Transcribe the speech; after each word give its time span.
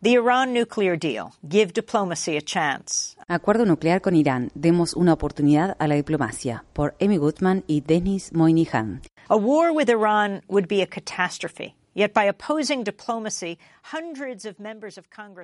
The 0.00 0.12
Iran 0.12 0.52
nuclear 0.52 0.96
deal. 0.96 1.32
Give 1.42 1.72
diplomacy 1.72 2.36
a 2.36 2.40
chance. 2.40 3.16
Acuerdo 3.28 3.66
nuclear 3.66 4.00
con 4.00 4.14
Irán. 4.14 4.52
Demos 4.54 4.94
una 4.94 5.12
oportunidad 5.12 5.74
a 5.80 5.88
la 5.88 5.96
diplomacia. 5.96 6.64
Por 6.72 6.94
Amy 7.00 7.16
Goodman 7.16 7.64
y 7.66 7.80
Denis 7.80 8.32
Moynihan. 8.32 9.02
A 9.28 9.36
war 9.36 9.72
with 9.72 9.90
Iran 9.90 10.42
would 10.46 10.68
be 10.68 10.82
a 10.82 10.86
catastrophe. 10.86 11.74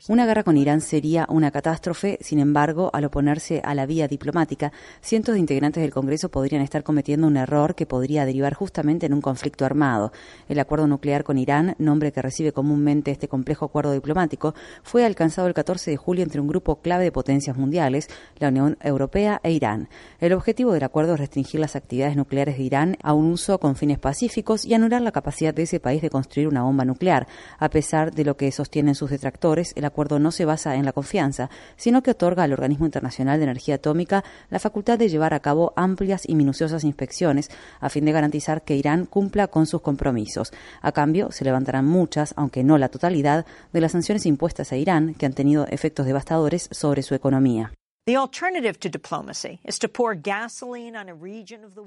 Una 0.08 0.24
guerra 0.24 0.44
con 0.44 0.56
Irán 0.56 0.80
sería 0.80 1.26
una 1.29 1.50
catástrofe, 1.50 2.16
sin 2.20 2.38
embargo, 2.38 2.90
al 2.92 3.06
oponerse 3.06 3.61
a 3.64 3.74
la 3.74 3.86
vía 3.86 4.06
diplomática, 4.06 4.70
cientos 5.00 5.34
de 5.34 5.40
integrantes 5.40 5.82
del 5.82 5.93
Congreso 5.93 6.29
podrían 6.29 6.62
estar 6.62 6.84
cometiendo 6.84 7.26
un 7.26 7.36
error 7.36 7.75
que 7.75 7.86
podría 7.86 8.25
derivar 8.25 8.54
justamente 8.54 9.06
en 9.06 9.14
un 9.14 9.20
conflicto 9.20 9.64
armado. 9.64 10.12
El 10.48 10.61
acuerdo 10.61 10.86
nuclear 10.86 11.25
con 11.25 11.38
Irán, 11.38 11.75
nombre 11.79 12.12
que 12.12 12.22
recibe 12.22 12.52
comúnmente 12.52 13.11
este 13.11 13.26
complejo 13.26 13.64
acuerdo 13.64 13.93
diplomático, 13.93 14.54
fue 14.84 15.04
alcanzado 15.04 15.48
el 15.48 15.54
14 15.54 15.90
de 15.90 15.96
julio 15.96 16.22
entre 16.22 16.40
un 16.40 16.46
grupo 16.46 16.80
clave 16.82 17.02
de 17.02 17.11
potencias 17.11 17.57
mundiales, 17.57 18.08
la 18.39 18.50
Unión 18.50 18.79
Europea 18.80 19.40
e 19.43 19.50
Irán. 19.50 19.89
El 20.21 20.32
objetivo 20.32 20.72
del 20.72 20.84
acuerdo 20.84 21.14
es 21.14 21.21
restringir 21.21 21.58
las 21.58 21.75
actividades 21.75 22.14
nucleares 22.16 22.58
de 22.58 22.62
Irán 22.62 22.96
a 23.02 23.12
un 23.12 23.32
uso 23.32 23.58
con 23.58 23.75
fines 23.75 23.98
pacíficos 23.98 24.64
y 24.64 24.75
anular 24.75 25.02
la 25.02 25.11
capacidad 25.11 25.52
de 25.52 25.62
ese 25.62 25.80
país 25.80 26.00
de 26.00 26.11
construir 26.11 26.43
una 26.46 26.62
bomba 26.62 26.84
nuclear. 26.84 27.26
A 27.58 27.68
pesar 27.68 28.12
de 28.12 28.25
lo 28.25 28.36
que 28.36 28.50
sostienen 28.53 28.94
sus 28.94 29.11
detractores, 29.11 29.72
el 29.76 29.84
acuerdo 29.84 30.18
no 30.18 30.30
se 30.30 30.44
basa 30.44 30.76
en 30.76 30.84
la 30.84 30.93
confianza, 30.93 31.50
sino 31.76 32.03
que 32.03 32.12
otorga 32.12 32.44
al 32.44 32.53
Organismo 32.53 32.86
Internacional 32.86 33.39
de 33.39 33.44
Energía 33.44 33.77
Atómica 33.77 34.25
la 34.50 34.58
facultad 34.58 34.98
de 34.98 35.08
llevar 35.08 35.34
a 35.34 35.41
cabo 35.41 35.72
amplias 35.77 36.28
y 36.28 36.34
minuciosas 36.34 36.84
inspecciones 36.84 37.50
a 37.80 37.89
fin 37.89 38.05
de 38.05 38.12
garantizar 38.12 38.62
que 38.62 38.77
Irán 38.77 39.06
cumpla 39.06 39.48
con 39.48 39.67
sus 39.67 39.80
compromisos. 39.80 40.53
A 40.80 40.92
cambio, 40.92 41.30
se 41.33 41.44
levantarán 41.44 41.86
muchas, 41.86 42.34
aunque 42.36 42.64
no 42.64 42.78
la 42.78 42.89
totalidad, 42.89 43.47
de 43.72 43.81
las 43.81 43.92
sanciones 43.92 44.27
impuestas 44.27 44.72
a 44.72 44.77
Irán 44.77 45.14
que 45.14 45.27
han 45.27 45.33
tenido 45.33 45.67
efectos 45.69 46.06
devastadores 46.06 46.69
sobre 46.70 47.03
su 47.03 47.15
economía. 47.15 47.72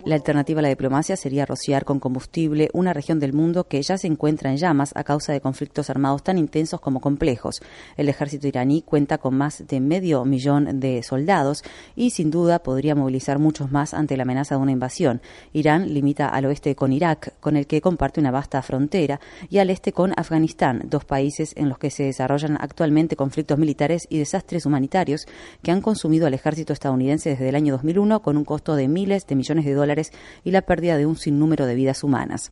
La 0.03 0.15
alternativa 0.15 0.61
a 0.61 0.63
la 0.63 0.69
diplomacia 0.69 1.15
sería 1.15 1.45
rociar 1.45 1.85
con 1.85 1.99
combustible 1.99 2.71
una 2.73 2.91
región 2.91 3.19
del 3.19 3.33
mundo 3.33 3.67
que 3.67 3.79
ya 3.83 3.99
se 3.99 4.07
encuentra 4.07 4.49
en 4.49 4.57
llamas 4.57 4.93
a 4.95 5.03
causa 5.03 5.31
de 5.31 5.41
conflictos 5.41 5.91
armados 5.91 6.23
tan 6.23 6.39
intensos 6.39 6.81
como 6.81 7.01
complejos. 7.01 7.61
El 7.97 8.09
ejército 8.09 8.47
iraní 8.47 8.81
cuenta 8.81 9.19
con 9.19 9.37
más 9.37 9.67
de 9.67 9.79
medio 9.79 10.25
millón 10.25 10.79
de 10.79 11.03
soldados 11.03 11.61
y 11.95 12.09
sin 12.09 12.31
duda 12.31 12.63
podría 12.63 12.95
movilizar 12.95 13.37
muchos 13.37 13.71
más 13.71 13.93
ante 13.93 14.17
la 14.17 14.23
amenaza 14.23 14.55
de 14.55 14.61
una 14.61 14.71
invasión. 14.71 15.21
Irán 15.53 15.93
limita 15.93 16.29
al 16.29 16.45
oeste 16.45 16.75
con 16.75 16.93
Irak, 16.93 17.39
con 17.39 17.55
el 17.57 17.67
que 17.67 17.79
comparte 17.79 18.19
una 18.19 18.31
vasta 18.31 18.63
frontera, 18.63 19.19
y 19.51 19.59
al 19.59 19.69
este 19.69 19.93
con 19.93 20.13
Afganistán, 20.17 20.81
dos 20.85 21.05
países 21.05 21.53
en 21.55 21.69
los 21.69 21.77
que 21.77 21.91
se 21.91 22.05
desarrollan 22.05 22.57
actualmente 22.59 23.15
conflictos 23.15 23.59
militares 23.59 24.07
y 24.09 24.17
desastres 24.17 24.65
humanitarios 24.65 25.27
que 25.61 25.69
han 25.69 25.81
consumido 25.81 26.06
al 26.07 26.33
ejército 26.33 26.71
estadounidense 26.71 27.31
desde 27.31 27.49
el 27.49 27.55
año 27.55 27.73
2001 27.73 28.21
con 28.21 28.37
un 28.37 28.45
costo 28.45 28.75
de 28.75 28.87
miles 28.87 29.27
de 29.27 29.35
millones 29.35 29.65
de 29.65 29.73
dólares 29.73 30.11
y 30.43 30.51
la 30.51 30.61
pérdida 30.61 30.97
de 30.97 31.05
un 31.05 31.17
sinnúmero 31.17 31.65
de 31.65 31.75
vidas 31.75 32.03
humanas. 32.03 32.51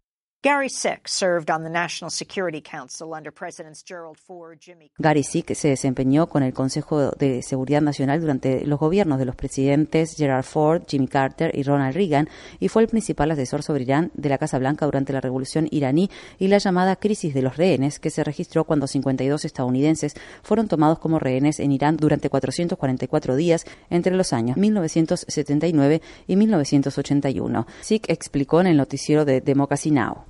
Gary 5.00 5.23
Sick 5.23 5.55
se 5.55 5.69
desempeñó 5.69 6.27
con 6.27 6.44
el 6.44 6.53
Consejo 6.53 7.09
de 7.09 7.42
Seguridad 7.42 7.81
Nacional 7.81 8.22
durante 8.22 8.64
los 8.64 8.80
gobiernos 8.80 9.17
de 9.17 9.25
los 9.25 9.36
presidentes 9.36 10.16
Gerald 10.16 10.44
Ford, 10.44 10.83
Jimmy 10.88 11.08
Carter 11.08 11.50
y 11.58 11.64
Ronald 11.64 11.95
Reagan 11.95 12.30
y 12.59 12.67
fue 12.67 12.83
el 12.83 12.88
principal 12.88 13.31
asesor 13.31 13.64
sobre 13.64 13.86
Irán 13.86 14.11
de 14.14 14.30
la 14.30 14.38
Casa 14.38 14.59
Blanca 14.59 14.86
durante 14.86 15.14
la 15.14 15.22
Revolución 15.22 15.67
iraní 15.72 16.11
y 16.38 16.47
la 16.47 16.59
llamada 16.59 16.95
crisis 16.95 17.33
de 17.33 17.42
los 17.42 17.58
rehenes 17.58 17.99
que 17.99 18.11
se 18.11 18.23
registró 18.23 18.66
cuando 18.66 18.86
52 18.86 19.45
estadounidenses 19.45 20.14
fueron 20.44 20.67
tomados 20.67 20.99
como 20.99 21.17
rehenes 21.17 21.59
en 21.59 21.72
Irán 21.72 21.97
durante 21.97 22.30
444 22.30 23.36
días 23.36 23.66
entre 23.89 24.16
los 24.16 24.31
años 24.31 24.58
1979 24.58 26.04
y 26.27 26.36
1981. 26.36 27.65
Sick 27.81 28.10
explicó 28.10 28.61
en 28.61 28.67
el 28.67 28.77
noticiero 28.77 29.26
de 29.26 29.42
Democracy 29.42 29.89
Now! 29.89 30.26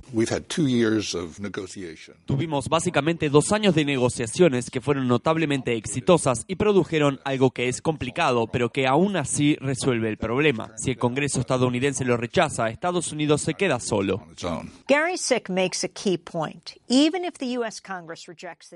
Tuvimos 2.26 2.68
básicamente 2.68 3.28
dos 3.28 3.52
años 3.52 3.74
de 3.74 3.84
negociaciones 3.84 4.70
que 4.70 4.80
fueron 4.80 5.08
notablemente 5.08 5.74
exitosas 5.74 6.44
y 6.46 6.56
produjeron 6.56 7.20
algo 7.24 7.50
que 7.50 7.68
es 7.68 7.82
complicado, 7.82 8.46
pero 8.46 8.70
que 8.70 8.86
aún 8.86 9.16
así 9.16 9.56
resuelve 9.56 10.08
el 10.08 10.16
problema. 10.16 10.72
Si 10.76 10.92
el 10.92 10.98
Congreso 10.98 11.40
estadounidense 11.40 12.04
lo 12.04 12.16
rechaza, 12.16 12.68
Estados 12.68 13.12
Unidos 13.12 13.42
se 13.42 13.54
queda 13.54 13.80
solo. 13.80 14.22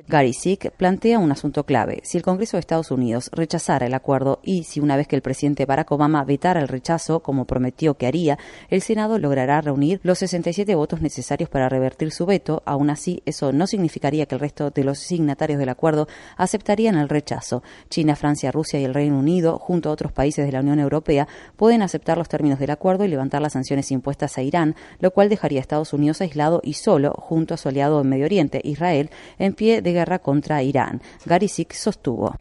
Gary 0.09 0.33
Sick 0.33 0.73
plantea 0.73 1.19
un 1.19 1.31
asunto 1.31 1.65
clave. 1.65 2.01
Si 2.03 2.19
el 2.19 2.25
Congreso 2.25 2.57
de 2.57 2.61
Estados 2.61 2.91
Unidos 2.91 3.31
rechazara 3.33 3.87
el 3.87 3.95
acuerdo 3.95 4.41
y 4.43 4.65
si 4.65 4.81
una 4.81 4.97
vez 4.97 5.07
que 5.07 5.17
el 5.17 5.23
presidente 5.23 5.67
Barack 5.67 5.93
Obama 5.93 6.25
vetara 6.25 6.61
el 6.61 6.69
rechazo, 6.69 7.21
como 7.21 7.45
prometió 7.45 7.95
que 7.95 8.07
haría, 8.07 8.39
el 8.69 8.83
Senado 8.83 9.19
logrará 9.19 9.61
reunir 9.61 10.01
los 10.03 10.19
67 10.19 10.75
votos 10.75 11.01
necesarios 11.01 11.20
necesarios 11.21 11.51
para 11.51 11.69
revertir 11.69 12.11
su 12.13 12.25
veto. 12.25 12.63
Aún 12.65 12.89
así, 12.89 13.23
eso 13.27 13.53
no 13.53 13.67
significaría 13.67 14.25
que 14.27 14.35
el 14.35 14.41
resto 14.41 14.71
de 14.71 14.85
los 14.85 14.99
signatarios 14.99 15.59
del 15.59 15.69
acuerdo 15.69 16.09
aceptarían 16.37 16.97
el 16.97 17.11
rechazo. 17.11 17.63
China, 17.91 18.17
Francia, 18.17 18.51
Rusia 18.51 18.81
y 18.81 18.85
el 18.85 18.95
Reino 18.95 19.19
Unido, 19.19 19.59
junto 19.59 19.91
a 19.91 19.93
otros 19.93 20.13
países 20.13 20.47
de 20.47 20.53
la 20.53 20.61
Unión 20.61 20.81
Europea, 20.81 21.29
pueden 21.57 21.83
aceptar 21.83 22.17
los 22.17 22.29
términos 22.29 22.59
del 22.59 22.71
acuerdo 22.71 23.05
y 23.05 23.09
levantar 23.09 23.43
las 23.43 23.53
sanciones 23.53 23.91
impuestas 23.91 24.39
a 24.39 24.43
Irán, 24.43 24.75
lo 24.99 25.11
cual 25.11 25.29
dejaría 25.29 25.61
a 25.61 25.63
Estados 25.63 25.93
Unidos 25.93 26.23
aislado 26.23 26.61
y 26.65 26.75
solo, 26.75 27.13
junto 27.13 27.53
a 27.53 27.57
su 27.59 27.69
aliado 27.69 28.01
en 28.01 28.09
Medio 28.09 28.25
Oriente, 28.25 28.61
Israel, 28.65 29.11
en 29.39 29.53
pie 29.53 29.83
de 29.83 29.93
guerra 29.93 30.21
contra 30.21 30.63
Irán. 30.63 31.03
Gary 31.27 31.49
Sick 31.49 31.75
sostuvo. 31.75 32.37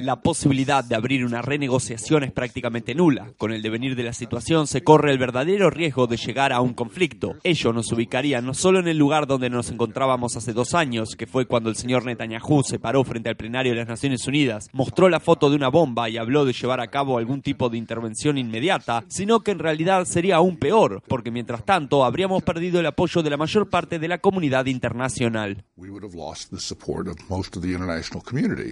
La 0.00 0.20
posibilidad 0.20 0.84
de 0.84 0.94
abrir 0.94 1.24
una 1.24 1.42
renegociación 1.42 2.24
es 2.24 2.32
prácticamente 2.32 2.94
nula. 2.94 3.32
Con 3.38 3.52
el 3.52 3.62
devenir 3.62 3.96
de 3.96 4.02
la 4.02 4.12
situación 4.12 4.66
se 4.66 4.82
corre 4.82 5.10
el 5.10 5.18
verdadero 5.18 5.70
riesgo 5.70 6.06
de 6.06 6.16
llegar 6.16 6.52
a 6.52 6.60
un 6.60 6.74
conflicto. 6.74 7.36
Ello 7.42 7.72
nos 7.72 7.90
ubicaría 7.92 8.40
no 8.40 8.52
solo 8.52 8.80
en 8.80 8.88
el 8.88 8.98
lugar 8.98 9.26
donde 9.26 9.48
nos 9.48 9.70
encontrábamos 9.70 10.36
hace 10.36 10.52
dos 10.52 10.74
años, 10.74 11.16
que 11.16 11.26
fue 11.26 11.46
cuando 11.46 11.70
el 11.70 11.76
señor 11.76 12.04
Netanyahu 12.04 12.62
se 12.62 12.78
paró 12.78 13.04
frente 13.04 13.28
al 13.28 13.36
plenario 13.36 13.72
de 13.72 13.78
las 13.78 13.88
Naciones 13.88 14.26
Unidas, 14.26 14.66
mostró 14.72 15.08
la 15.08 15.20
foto 15.20 15.48
de 15.48 15.56
una 15.56 15.68
bomba 15.68 16.10
y 16.10 16.18
habló 16.18 16.44
de 16.44 16.52
llevar 16.52 16.80
a 16.80 16.88
cabo 16.88 17.18
algún 17.18 17.40
tipo 17.40 17.68
de 17.68 17.78
intervención 17.78 18.36
inmediata, 18.38 19.04
sino 19.08 19.40
que 19.40 19.52
en 19.52 19.60
realidad 19.60 20.04
sería 20.04 20.36
aún 20.36 20.58
peor, 20.58 21.02
porque 21.08 21.30
mientras 21.30 21.64
tanto 21.64 22.04
habríamos 22.04 22.42
perdido 22.42 22.80
el 22.80 22.86
apoyo 22.86 23.22
de 23.22 23.30
la 23.30 23.36
mayor 23.36 23.70
parte 23.70 23.98
de 23.98 24.08
la 24.08 24.18
comunidad 24.18 24.66
internacional. 24.66 25.64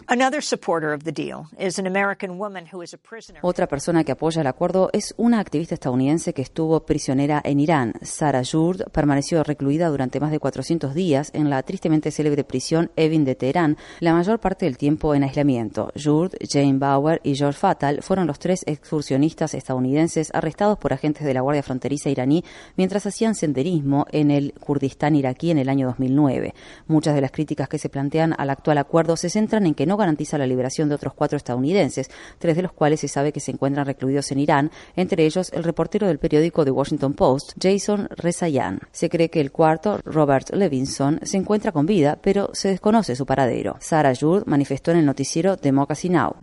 Another 0.06 0.42
supporter 0.42 0.92
of 0.92 1.04
the 1.04 1.13
otra 3.42 3.66
persona 3.66 4.04
que 4.04 4.12
apoya 4.12 4.40
el 4.40 4.46
acuerdo 4.46 4.90
es 4.92 5.14
una 5.16 5.40
activista 5.40 5.74
estadounidense 5.74 6.32
que 6.32 6.42
estuvo 6.42 6.84
prisionera 6.84 7.40
en 7.44 7.60
Irán. 7.60 7.94
Sarah 8.02 8.42
Jurd 8.44 8.90
permaneció 8.90 9.42
recluida 9.42 9.88
durante 9.88 10.20
más 10.20 10.30
de 10.30 10.38
400 10.38 10.94
días 10.94 11.30
en 11.32 11.50
la 11.50 11.62
tristemente 11.62 12.10
célebre 12.10 12.44
prisión 12.44 12.90
Evin 12.96 13.24
de 13.24 13.34
Teherán, 13.34 13.76
la 14.00 14.14
mayor 14.14 14.40
parte 14.40 14.64
del 14.66 14.78
tiempo 14.78 15.14
en 15.14 15.24
aislamiento. 15.24 15.92
Jurd, 16.02 16.32
Jane 16.48 16.78
Bauer 16.78 17.20
y 17.22 17.34
George 17.34 17.58
Fatal 17.58 18.02
fueron 18.02 18.26
los 18.26 18.38
tres 18.38 18.62
excursionistas 18.66 19.54
estadounidenses 19.54 20.30
arrestados 20.34 20.78
por 20.78 20.92
agentes 20.92 21.24
de 21.24 21.34
la 21.34 21.40
Guardia 21.40 21.62
Fronteriza 21.62 22.10
iraní 22.10 22.44
mientras 22.76 23.06
hacían 23.06 23.34
senderismo 23.34 24.06
en 24.10 24.30
el 24.30 24.52
Kurdistán 24.54 25.16
iraquí 25.16 25.50
en 25.50 25.58
el 25.58 25.68
año 25.68 25.86
2009. 25.86 26.54
Muchas 26.86 27.14
de 27.14 27.20
las 27.20 27.30
críticas 27.30 27.68
que 27.68 27.78
se 27.78 27.88
plantean 27.88 28.34
al 28.36 28.50
actual 28.50 28.78
acuerdo 28.78 29.16
se 29.16 29.30
centran 29.30 29.66
en 29.66 29.74
que 29.74 29.86
no 29.86 29.96
garantiza 29.96 30.38
la 30.38 30.46
liberación 30.46 30.88
de 30.88 30.94
otros 30.94 31.03
cuatro 31.12 31.36
estadounidenses, 31.36 32.10
tres 32.38 32.56
de 32.56 32.62
los 32.62 32.72
cuales 32.72 33.00
se 33.00 33.08
sabe 33.08 33.32
que 33.32 33.40
se 33.40 33.50
encuentran 33.50 33.84
recluidos 33.84 34.32
en 34.32 34.38
Irán, 34.38 34.70
entre 34.96 35.26
ellos 35.26 35.52
el 35.52 35.64
reportero 35.64 36.06
del 36.06 36.18
periódico 36.18 36.64
The 36.64 36.70
Washington 36.70 37.12
Post, 37.12 37.52
Jason 37.60 38.08
Rezaian. 38.16 38.80
Se 38.92 39.10
cree 39.10 39.28
que 39.28 39.42
el 39.42 39.52
cuarto, 39.52 40.00
Robert 40.04 40.50
Levinson, 40.54 41.20
se 41.22 41.36
encuentra 41.36 41.72
con 41.72 41.84
vida, 41.84 42.18
pero 42.22 42.50
se 42.54 42.68
desconoce 42.68 43.16
su 43.16 43.26
paradero. 43.26 43.76
Sarah 43.80 44.14
Jurd 44.18 44.46
manifestó 44.46 44.92
en 44.92 44.98
el 44.98 45.06
noticiero 45.06 45.56
Democracy 45.56 46.08
Now! 46.08 46.36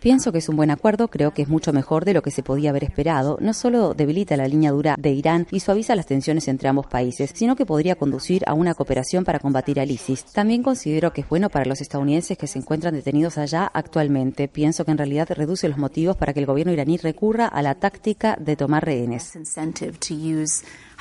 Pienso 0.00 0.30
que 0.30 0.38
es 0.38 0.48
un 0.48 0.56
buen 0.56 0.70
acuerdo, 0.70 1.08
creo 1.08 1.32
que 1.32 1.42
es 1.42 1.48
mucho 1.48 1.72
mejor 1.72 2.04
de 2.04 2.14
lo 2.14 2.22
que 2.22 2.30
se 2.30 2.42
podía 2.42 2.70
haber 2.70 2.84
esperado. 2.84 3.38
No 3.40 3.52
solo 3.52 3.94
debilita 3.94 4.36
la 4.36 4.46
línea 4.46 4.70
dura 4.70 4.94
de 4.98 5.10
Irán 5.10 5.46
y 5.50 5.60
suaviza 5.60 5.96
las 5.96 6.06
tensiones 6.06 6.48
entre 6.48 6.68
ambos 6.68 6.86
países, 6.86 7.32
sino 7.34 7.56
que 7.56 7.66
podría 7.66 7.96
conducir 7.96 8.42
a 8.46 8.54
una 8.54 8.74
cooperación 8.74 9.24
para 9.24 9.38
combatir 9.38 9.80
al 9.80 9.90
ISIS. 9.90 10.26
También 10.26 10.62
considero 10.76 11.14
que 11.14 11.22
es 11.22 11.28
bueno 11.30 11.48
para 11.48 11.64
los 11.64 11.80
estadounidenses 11.80 12.36
que 12.36 12.46
se 12.46 12.58
encuentran 12.58 12.92
detenidos 12.92 13.38
allá 13.38 13.70
actualmente. 13.72 14.46
Pienso 14.46 14.84
que 14.84 14.90
en 14.90 14.98
realidad 14.98 15.26
reduce 15.30 15.70
los 15.70 15.78
motivos 15.78 16.18
para 16.18 16.34
que 16.34 16.40
el 16.40 16.44
gobierno 16.44 16.70
iraní 16.70 16.98
recurra 16.98 17.46
a 17.46 17.62
la 17.62 17.76
táctica 17.76 18.36
de 18.38 18.56
tomar 18.56 18.84
rehenes. 18.84 19.32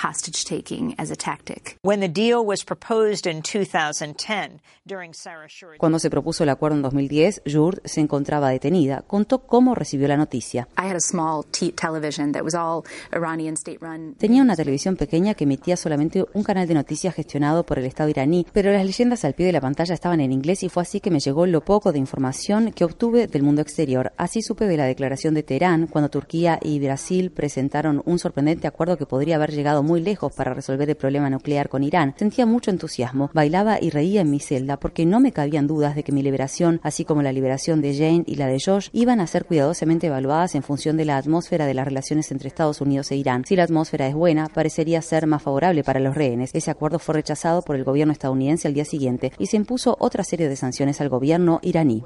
Hostage 0.03 0.45
taking 0.45 0.95
as 0.97 1.12
a 1.12 1.15
tactic. 1.15 1.77
When 1.81 2.00
the 2.00 2.07
deal 2.07 2.45
was 2.45 2.63
proposed 2.63 3.27
in 3.27 3.42
2010, 3.42 4.62
during 4.88 5.13
Sarah 5.13 5.47
Cuando 5.80 6.00
se 6.00 6.09
propuso 6.09 6.44
el 6.44 6.50
acuerdo 6.50 6.77
en 6.77 6.83
2010, 6.83 7.42
Jurd 7.45 7.81
se 7.86 8.01
encontraba 8.01 8.50
detenida. 8.50 9.03
Contó 9.07 9.39
cómo 9.39 9.74
recibió 9.74 10.07
la 10.07 10.18
noticia. 10.18 10.68
I 10.77 10.88
had 10.88 10.95
a 10.95 11.00
small 11.00 11.44
television 11.75 12.31
that 12.33 12.44
was 12.44 12.53
all 12.53 12.83
Iranian 13.12 13.56
state 13.56 13.80
run. 13.81 14.15
Tenía 14.15 14.42
una 14.42 14.56
televisión 14.56 14.95
pequeña 14.95 15.33
que 15.33 15.45
emitía 15.45 15.75
solamente 15.77 16.25
un 16.33 16.44
canal 16.44 16.68
de 16.68 16.75
noticias 16.75 17.15
gestionado 17.15 17.65
por 17.65 17.80
el 17.80 17.86
Estado 17.86 18.09
iraní, 18.09 18.45
pero 18.53 18.71
las 18.71 18.86
leyendas 18.86 19.25
al 19.25 19.33
pie 19.33 19.48
de 19.48 19.53
la 19.53 19.62
pantalla 19.62 19.94
estaban 19.94 20.19
en 20.19 20.31
inglés 20.31 20.63
y 20.63 20.69
fue 20.69 20.83
así 20.83 21.00
que 21.00 21.12
me 21.12 21.19
llegó 21.19 21.45
lo 21.45 21.62
poco 21.62 21.91
de 21.91 22.00
información 22.00 22.71
que 22.71 22.86
obtuve 22.86 23.27
del 23.27 23.44
mundo 23.44 23.62
exterior. 23.62 24.13
Así 24.18 24.41
supe 24.41 24.65
de 24.65 24.77
la 24.77 24.86
declaración 24.86 25.33
de 25.33 25.44
Teherán 25.44 25.88
cuando 25.88 26.09
Turquía 26.09 26.59
y 26.62 26.80
Brasil 26.80 27.31
presentaron 27.31 28.01
un 28.06 28.19
sorprendente 28.19 28.68
acuerdo 28.68 28.98
que 28.98 29.06
podría 29.06 29.36
haber 29.36 29.51
llegado 29.51 29.83
muy 29.86 30.02
lejos 30.02 30.34
para 30.34 30.54
resolver 30.54 30.90
el 30.90 30.96
problema 30.96 31.30
nuclear 31.30 31.70
con 31.70 31.84
Irán. 31.84 32.14
Sentía 32.18 32.46
mucho 32.46 32.72
entusiasmo, 32.72 33.30
bailaba 33.34 33.78
y 33.80 33.90
reía 33.90 34.22
en 34.22 34.32
mi 34.32 34.40
celda 34.40 34.78
porque 34.78 35.06
no 35.06 35.20
me 35.20 35.32
cabían 35.32 35.68
dudas 35.68 35.96
de 35.96 36.04
que 36.04 36.12
mi 36.12 36.22
liberación, 36.22 36.80
así 36.84 37.06
como 37.06 37.22
la 37.22 37.32
liberación 37.32 37.82
de 37.82 37.94
Jane 37.94 38.24
y 38.26 38.36
la 38.36 38.48
de 38.48 38.60
Josh, 38.60 38.90
iban 38.92 39.22
a 39.22 39.28
ser 39.28 39.46
cuidadosamente 39.46 40.08
evaluadas 40.08 40.56
en 40.56 40.64
función 40.64 40.98
de 40.98 41.06
la 41.06 41.18
atmósfera 41.18 41.66
de 41.66 41.74
las 41.74 41.86
relaciones 41.86 42.32
entre 42.32 42.48
Estados 42.48 42.82
Unidos 42.82 43.12
e 43.12 43.16
Irán. 43.16 43.46
Si 43.46 43.56
la 43.56 43.64
atmósfera 43.64 44.08
es 44.08 44.16
buena, 44.16 44.48
parecería 44.48 45.02
ser 45.02 45.28
más 45.28 45.44
favorable 45.44 45.84
para 45.84 46.00
los 46.00 46.16
rehenes. 46.16 46.52
Ese 46.54 46.72
acuerdo 46.72 47.00
fue 47.00 47.16
rechazado 47.16 47.62
por 47.62 47.76
el 47.76 47.84
gobierno 47.84 48.12
estadounidense 48.12 48.68
al 48.68 48.74
día 48.74 48.86
siguiente 48.86 49.32
y 49.38 49.48
se 49.48 49.58
impuso 49.58 49.96
otra 50.00 50.24
serie 50.24 50.50
de 50.50 50.56
sanciones 50.56 51.00
al 51.02 51.10
gobierno 51.10 51.60
iraní. 51.62 52.04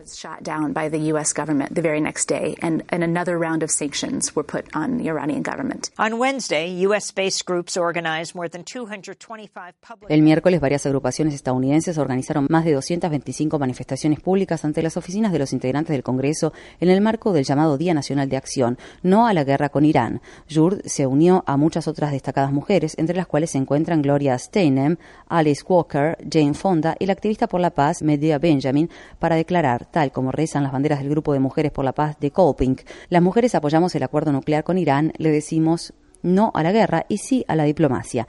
El 10.10 10.22
miércoles 10.22 10.60
varias 10.60 10.86
agrupaciones 10.86 11.34
estadounidenses 11.34 11.98
organizaron 11.98 12.48
más 12.50 12.66
de 12.66 12.74
225 12.74 13.60
manifestaciones 13.60 14.20
públicas 14.20 14.66
ante 14.66 14.82
las 14.82 14.98
oficinas 14.98 15.32
de 15.32 15.40
los 15.40 15.54
integrantes 15.54 15.94
del 15.94 16.04
Congreso 16.04 16.54
en 16.80 16.90
el 16.90 17.02
marco 17.02 17.32
del 17.32 17.46
llamado 17.46 17.78
Día 17.78 17.94
Nacional 17.94 18.30
de 18.30 18.38
Acción, 18.38 18.78
no 19.04 19.28
a 19.28 19.34
la 19.34 19.44
guerra 19.44 19.70
con 19.70 19.86
Irán. 19.86 20.22
Jurd 20.50 20.82
se 20.86 21.06
unió 21.06 21.44
a 21.46 21.58
muchas 21.58 21.88
otras 21.88 22.12
destacadas 22.12 22.52
mujeres, 22.52 22.96
entre 22.98 23.16
las 23.16 23.28
cuales 23.28 23.52
se 23.52 23.58
encuentran 23.58 24.02
Gloria 24.02 24.38
Steinem, 24.38 24.98
Alice 25.28 25.64
Walker, 25.68 26.18
Jane 26.30 26.54
Fonda 26.54 26.96
y 27.00 27.06
la 27.06 27.14
activista 27.14 27.48
por 27.48 27.62
la 27.62 27.72
paz 27.72 28.02
Medea 28.02 28.40
Benjamin, 28.40 28.90
para 29.20 29.36
declarar, 29.36 29.86
tal 29.86 30.12
como 30.12 30.32
rezan 30.32 30.64
las 30.64 30.72
banderas 30.72 31.00
del 31.00 31.10
Grupo 31.10 31.34
de 31.34 31.40
Mujeres 31.40 31.72
por 31.72 31.86
la 31.86 31.94
Paz 31.94 32.20
de 32.20 32.32
Kolping, 32.32 32.78
las 33.10 33.22
mujeres 33.22 33.56
apoyamos 33.56 33.94
el 33.96 34.04
acuerdo 34.04 34.32
nuclear 34.32 34.64
con 34.64 34.78
Irán, 34.78 35.14
le 35.18 35.32
decimos 35.32 35.94
no 36.22 36.52
a 36.54 36.64
la 36.64 36.72
guerra 36.72 37.06
y 37.10 37.18
sí 37.18 37.46
a 37.48 37.56
la 37.56 37.64
diplomacia. 37.64 38.28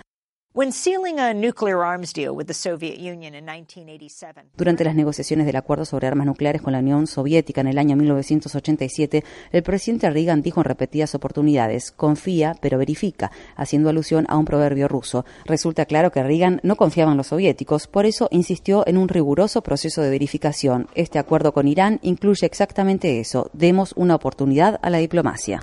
Durante 4.56 4.84
las 4.84 4.94
negociaciones 4.96 5.46
del 5.46 5.54
acuerdo 5.54 5.84
sobre 5.84 6.08
armas 6.08 6.26
nucleares 6.26 6.60
con 6.60 6.72
la 6.72 6.80
Unión 6.80 7.06
Soviética 7.06 7.60
en 7.60 7.68
el 7.68 7.78
año 7.78 7.94
1987, 7.94 9.22
el 9.52 9.62
presidente 9.62 10.10
Reagan 10.10 10.42
dijo 10.42 10.60
en 10.60 10.64
repetidas 10.64 11.14
oportunidades, 11.14 11.92
confía 11.92 12.56
pero 12.60 12.78
verifica, 12.78 13.30
haciendo 13.54 13.90
alusión 13.90 14.26
a 14.28 14.38
un 14.38 14.44
proverbio 14.44 14.88
ruso. 14.88 15.24
Resulta 15.44 15.86
claro 15.86 16.10
que 16.10 16.24
Reagan 16.24 16.58
no 16.64 16.74
confiaba 16.74 17.12
en 17.12 17.18
los 17.18 17.28
soviéticos, 17.28 17.86
por 17.86 18.04
eso 18.04 18.26
insistió 18.32 18.84
en 18.88 18.98
un 18.98 19.08
riguroso 19.08 19.62
proceso 19.62 20.02
de 20.02 20.10
verificación. 20.10 20.88
Este 20.96 21.20
acuerdo 21.20 21.52
con 21.52 21.68
Irán 21.68 22.00
incluye 22.02 22.44
exactamente 22.44 23.20
eso, 23.20 23.50
demos 23.52 23.92
una 23.94 24.16
oportunidad 24.16 24.80
a 24.82 24.90
la 24.90 24.98
diplomacia. 24.98 25.62